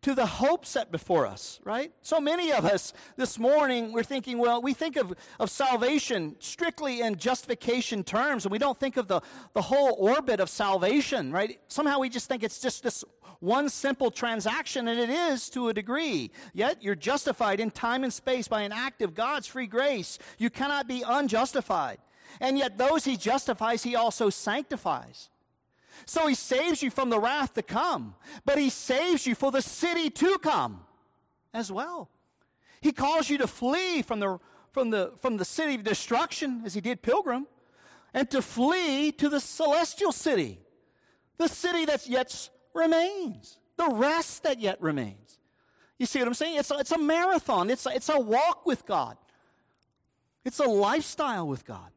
[0.02, 1.92] to the hope set before us, right?
[2.00, 7.00] So many of us this morning, we're thinking, well, we think of, of salvation strictly
[7.02, 9.20] in justification terms, and we don't think of the,
[9.52, 11.60] the whole orbit of salvation, right?
[11.68, 13.04] Somehow we just think it's just this
[13.40, 16.30] one simple transaction, and it is to a degree.
[16.54, 20.18] Yet you're justified in time and space by an act of God's free grace.
[20.38, 21.98] You cannot be unjustified.
[22.40, 25.30] And yet those he justifies, he also sanctifies.
[26.06, 29.62] So he saves you from the wrath to come, but he saves you for the
[29.62, 30.82] city to come
[31.52, 32.10] as well.
[32.80, 34.38] He calls you to flee from the,
[34.72, 37.46] from the, from the city of destruction, as he did Pilgrim,
[38.14, 40.58] and to flee to the celestial city,
[41.36, 45.38] the city that yet remains, the rest that yet remains.
[45.98, 46.58] You see what I'm saying?
[46.58, 49.16] It's a, it's a marathon, it's a, it's a walk with God,
[50.44, 51.90] it's a lifestyle with God.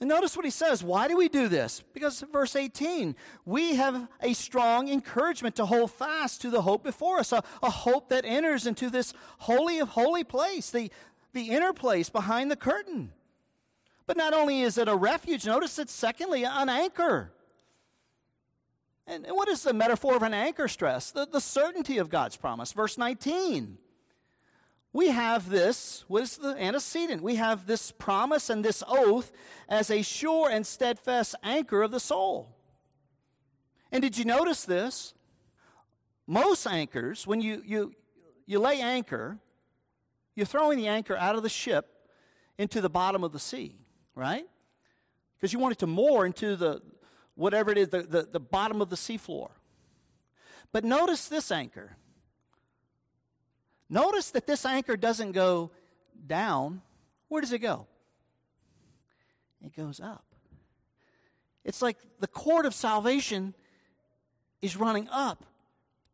[0.00, 0.84] And notice what he says.
[0.84, 1.82] Why do we do this?
[1.92, 7.18] Because verse 18, we have a strong encouragement to hold fast to the hope before
[7.18, 10.90] us, a, a hope that enters into this holy of holy place, the,
[11.32, 13.12] the inner place behind the curtain.
[14.06, 17.32] But not only is it a refuge, notice it's secondly an anchor.
[19.06, 21.10] And, and what is the metaphor of an anchor stress?
[21.10, 22.72] The, the certainty of God's promise.
[22.72, 23.78] Verse 19
[24.98, 27.22] we have this, what is the antecedent?
[27.22, 29.30] We have this promise and this oath
[29.68, 32.56] as a sure and steadfast anchor of the soul.
[33.92, 35.14] And did you notice this?
[36.26, 37.94] Most anchors, when you, you,
[38.44, 39.38] you lay anchor,
[40.34, 41.86] you're throwing the anchor out of the ship
[42.58, 43.76] into the bottom of the sea,
[44.16, 44.46] right?
[45.36, 46.82] Because you want it to moor into the,
[47.36, 49.50] whatever it is, the, the, the bottom of the seafloor.
[50.72, 51.98] But notice this anchor.
[53.90, 55.70] Notice that this anchor doesn't go
[56.26, 56.82] down.
[57.28, 57.86] Where does it go?
[59.64, 60.24] It goes up.
[61.64, 63.54] It's like the cord of salvation
[64.62, 65.44] is running up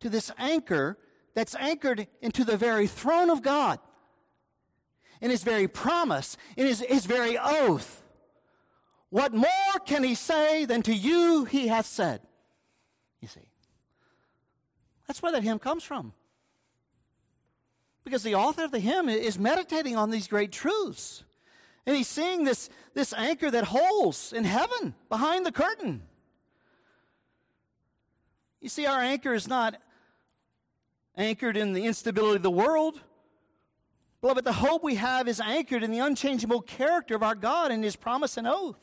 [0.00, 0.98] to this anchor
[1.34, 3.78] that's anchored into the very throne of God,
[5.20, 8.02] in his very promise, in his, his very oath.
[9.10, 9.48] What more
[9.84, 12.20] can he say than to you he hath said?
[13.20, 13.48] You see.
[15.06, 16.12] That's where that hymn comes from.
[18.04, 21.24] Because the author of the hymn is meditating on these great truths.
[21.86, 26.02] And he's seeing this, this anchor that holds in heaven behind the curtain.
[28.60, 29.76] You see, our anchor is not
[31.16, 33.00] anchored in the instability of the world.
[34.20, 37.84] Beloved, the hope we have is anchored in the unchangeable character of our God and
[37.84, 38.80] his promise and oath.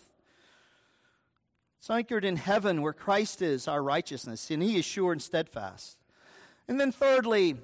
[1.80, 5.98] It's anchored in heaven where Christ is our righteousness, and he is sure and steadfast.
[6.68, 7.56] And then, thirdly,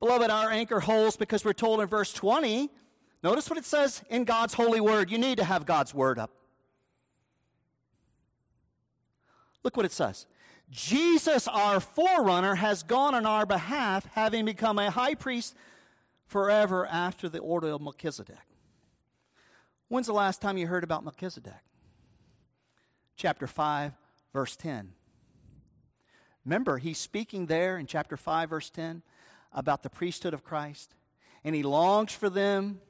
[0.00, 2.70] Beloved, our anchor holds because we're told in verse 20,
[3.22, 5.10] notice what it says in God's holy word.
[5.10, 6.30] You need to have God's word up.
[9.62, 10.26] Look what it says.
[10.70, 15.54] Jesus, our forerunner, has gone on our behalf, having become a high priest
[16.26, 18.36] forever after the order of Melchizedek.
[19.88, 21.52] When's the last time you heard about Melchizedek?
[23.16, 23.92] Chapter 5,
[24.32, 24.92] verse 10.
[26.44, 29.02] Remember, he's speaking there in chapter 5, verse 10
[29.54, 30.94] about the priesthood of Christ,
[31.44, 32.80] and he longs for them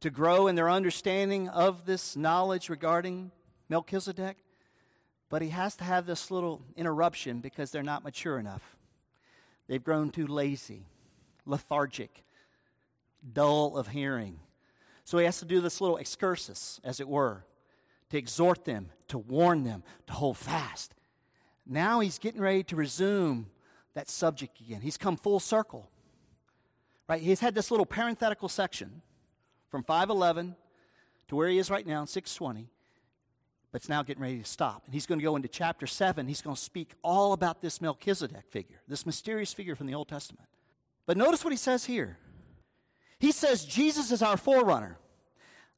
[0.00, 3.30] to grow in their understanding of this knowledge regarding
[3.68, 4.36] Melchizedek.
[5.30, 8.76] But he has to have this little interruption because they're not mature enough.
[9.66, 10.86] They've grown too lazy,
[11.46, 12.24] lethargic,
[13.32, 14.40] dull of hearing.
[15.04, 17.44] So he has to do this little excursus, as it were,
[18.10, 20.94] to exhort them, to warn them, to hold fast.
[21.66, 23.46] Now he's getting ready to resume
[23.94, 24.82] that subject again.
[24.82, 25.90] He's come full circle.
[27.08, 27.20] Right?
[27.20, 29.02] He's had this little parenthetical section
[29.68, 30.56] from 511
[31.28, 32.70] to where he is right now, 620,
[33.72, 34.82] but it's now getting ready to stop.
[34.86, 36.26] And he's going to go into chapter 7.
[36.28, 40.08] He's going to speak all about this Melchizedek figure, this mysterious figure from the Old
[40.08, 40.48] Testament.
[41.06, 42.18] But notice what he says here.
[43.18, 44.98] He says Jesus is our forerunner.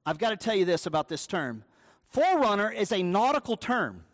[0.05, 1.65] I've got to tell you this about this term.
[2.09, 4.05] Forerunner is a nautical term.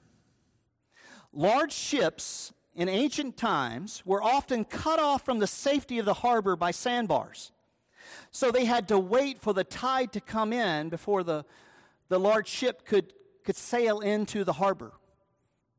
[1.32, 6.56] Large ships in ancient times were often cut off from the safety of the harbor
[6.56, 7.52] by sandbars.
[8.30, 11.44] So they had to wait for the tide to come in before the,
[12.08, 13.12] the large ship could,
[13.44, 14.92] could sail into the harbor.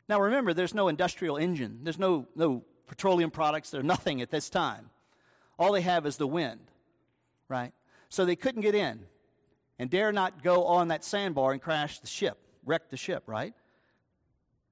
[0.08, 4.50] Now remember, there's no industrial engine, there's no, no petroleum products, there's nothing at this
[4.50, 4.90] time.
[5.58, 6.60] All they have is the wind,
[7.48, 7.72] right?
[8.10, 9.06] So they couldn't get in
[9.80, 13.54] and dare not go on that sandbar and crash the ship, wreck the ship, right?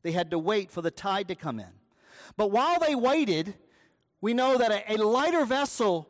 [0.03, 1.81] They had to wait for the tide to come in.
[2.38, 3.56] But while they waited,
[4.22, 6.08] we know that a, a lighter vessel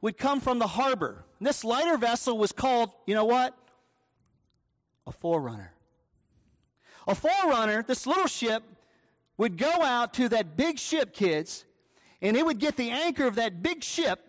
[0.00, 1.24] would come from the harbor.
[1.38, 3.56] And this lighter vessel was called, you know what?
[5.06, 5.72] A forerunner.
[7.06, 8.62] A forerunner, this little ship,
[9.36, 11.64] would go out to that big ship, kids,
[12.20, 14.20] and it would get the anchor of that big ship.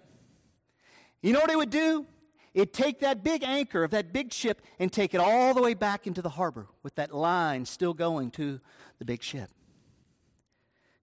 [1.21, 2.05] You know what it would do?
[2.53, 5.73] It'd take that big anchor of that big ship and take it all the way
[5.73, 8.59] back into the harbor with that line still going to
[8.97, 9.49] the big ship.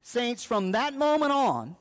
[0.07, 1.74] Saints, from that moment on,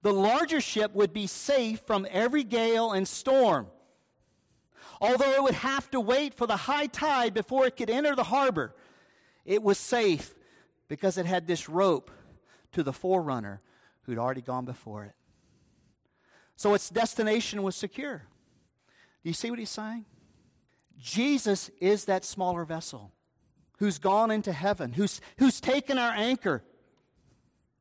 [0.00, 3.66] the larger ship would be safe from every gale and storm.
[4.98, 8.24] Although it would have to wait for the high tide before it could enter the
[8.24, 8.74] harbor,
[9.44, 10.34] it was safe
[10.88, 12.10] because it had this rope
[12.72, 13.60] to the forerunner
[14.04, 15.14] who'd already gone before it.
[16.56, 18.22] So its destination was secure.
[19.22, 20.06] Do you see what he's saying?
[20.98, 23.12] Jesus is that smaller vessel
[23.80, 26.62] who's gone into heaven, who's, who's taken our anchor,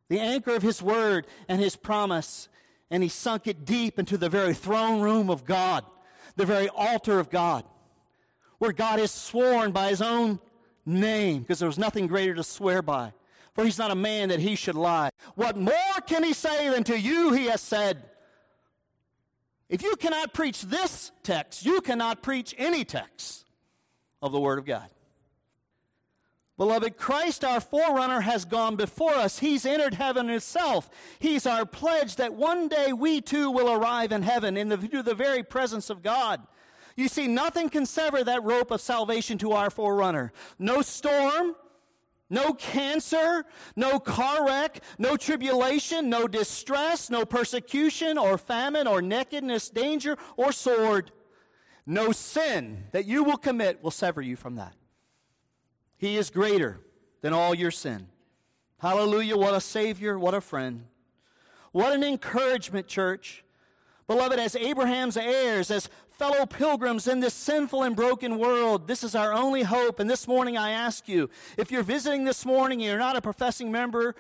[0.10, 2.49] the anchor of his word and his promise,
[2.89, 5.86] and he sunk it deep into the very throne room of God,
[6.36, 7.66] the very altar of God,
[8.60, 10.39] where God has sworn by his own
[10.86, 13.14] name, because there was nothing greater to swear by.
[13.53, 15.10] For he's not a man that he should lie.
[15.34, 15.74] What more
[16.05, 18.03] can he say than to you he has said?
[19.68, 23.45] If you cannot preach this text, you cannot preach any text
[24.22, 24.88] of the Word of God.
[26.58, 29.39] Beloved, Christ, our forerunner, has gone before us.
[29.39, 30.89] He's entered heaven itself.
[31.20, 35.14] He's our pledge that one day we too will arrive in heaven in the, the
[35.14, 36.41] very presence of God.
[36.95, 40.34] You see, nothing can sever that rope of salvation to our forerunner.
[40.58, 41.55] No storm,
[42.28, 43.45] no cancer,
[43.76, 50.51] no car wreck, no tribulation, no distress, no persecution or famine or nakedness, danger or
[50.51, 51.12] sword.
[51.86, 54.74] No sin that you will commit will sever you from that.
[55.98, 56.80] He is greater
[57.22, 58.08] than all your sin.
[58.80, 59.38] Hallelujah.
[59.38, 60.18] What a Savior.
[60.18, 60.86] What a friend.
[61.72, 63.43] What an encouragement, church.
[64.08, 69.16] Beloved, as Abraham's heirs, as fellow pilgrims in this sinful and broken world, this is
[69.16, 70.00] our only hope.
[70.00, 73.22] And this morning I ask you, if you're visiting this morning and you're not a
[73.22, 74.16] professing member,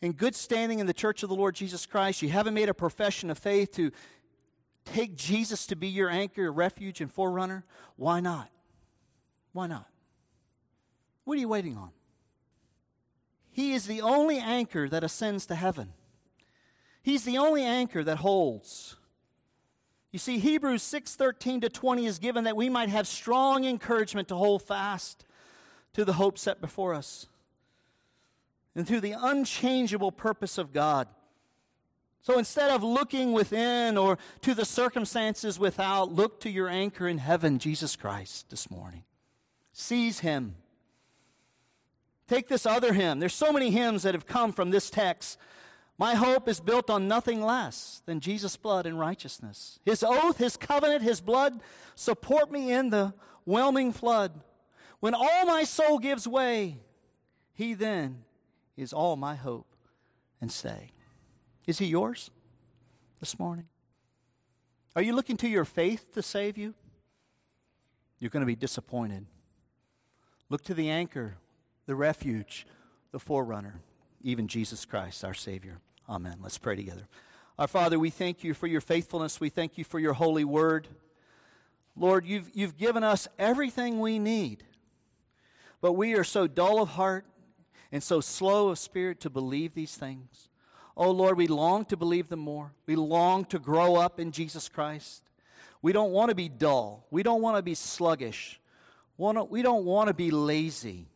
[0.00, 2.74] in good standing in the church of the Lord Jesus Christ, you haven't made a
[2.74, 3.92] profession of faith to
[4.86, 7.64] take Jesus to be your anchor, refuge, and forerunner,
[7.96, 8.48] why not?
[9.52, 9.86] Why not?
[11.24, 11.90] What are you waiting on?
[13.50, 15.92] He is the only anchor that ascends to heaven.
[17.02, 18.96] He's the only anchor that holds.
[20.12, 24.28] You see, Hebrews 6 13 to 20 is given that we might have strong encouragement
[24.28, 25.24] to hold fast
[25.94, 27.26] to the hope set before us
[28.74, 31.08] and to the unchangeable purpose of God.
[32.22, 37.18] So instead of looking within or to the circumstances without, look to your anchor in
[37.18, 39.04] heaven, Jesus Christ, this morning.
[39.72, 40.56] Seize Him.
[42.30, 43.18] Take this other hymn.
[43.18, 45.36] There's so many hymns that have come from this text
[46.00, 49.80] my hope is built on nothing less than Jesus' blood and righteousness.
[49.84, 51.60] His oath, His covenant, His blood
[51.94, 53.12] support me in the
[53.44, 54.40] whelming flood.
[55.00, 56.78] When all my soul gives way,
[57.52, 58.24] He then
[58.78, 59.66] is all my hope
[60.40, 60.92] and stay.
[61.66, 62.30] Is He yours
[63.18, 63.66] this morning?
[64.96, 66.72] Are you looking to your faith to save you?
[68.20, 69.26] You're going to be disappointed.
[70.48, 71.36] Look to the anchor,
[71.86, 72.66] the refuge,
[73.12, 73.80] the forerunner,
[74.22, 75.78] even Jesus Christ, our Savior.
[76.08, 76.36] Amen.
[76.42, 77.08] Let's pray together.
[77.58, 79.40] Our Father, we thank you for your faithfulness.
[79.40, 80.88] We thank you for your holy word.
[81.96, 84.64] Lord, you've, you've given us everything we need,
[85.80, 87.26] but we are so dull of heart
[87.92, 90.48] and so slow of spirit to believe these things.
[90.96, 92.72] Oh, Lord, we long to believe them more.
[92.86, 95.22] We long to grow up in Jesus Christ.
[95.82, 97.06] We don't want to be dull.
[97.10, 98.60] We don't want to be sluggish.
[99.16, 101.08] We don't want to be lazy.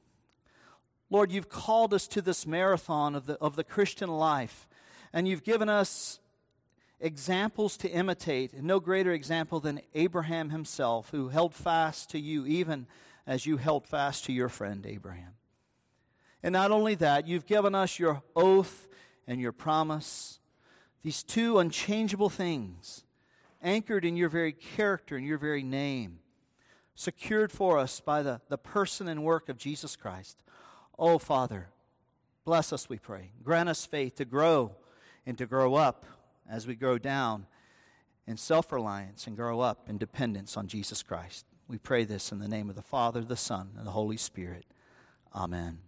[1.11, 4.69] Lord, you've called us to this marathon of the, of the Christian life
[5.15, 6.19] and you've given us
[7.01, 12.45] examples to imitate, and no greater example than Abraham himself, who held fast to you
[12.47, 12.87] even
[13.25, 15.35] as you held fast to your friend Abraham.
[16.43, 18.89] And not only that, you've given us your oath
[19.27, 20.41] and your promise,
[21.03, 23.05] these two unchangeable things,
[23.63, 26.19] anchored in your very character and your very name,
[26.97, 30.43] secured for us by the, the person and work of Jesus Christ.
[30.99, 31.69] Oh, Father,
[32.45, 33.31] bless us, we pray.
[33.43, 34.73] Grant us faith to grow
[35.27, 36.07] and to grow up
[36.49, 37.47] as we grow down
[38.27, 41.47] in self reliance and grow up in dependence on Jesus Christ.
[41.69, 44.65] We pray this in the name of the Father, the Son, and the Holy Spirit.
[45.35, 45.79] Amen.